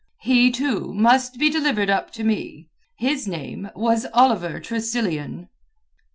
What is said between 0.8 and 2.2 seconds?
must be delivered up